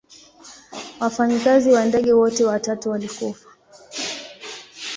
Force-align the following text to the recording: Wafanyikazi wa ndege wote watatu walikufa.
Wafanyikazi 0.99 1.71
wa 1.71 1.85
ndege 1.85 2.13
wote 2.13 2.45
watatu 2.45 2.89
walikufa. 2.89 3.47